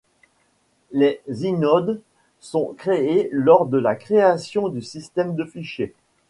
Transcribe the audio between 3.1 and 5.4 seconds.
lors de la création du système